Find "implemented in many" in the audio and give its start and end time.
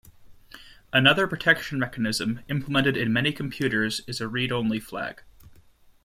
2.49-3.31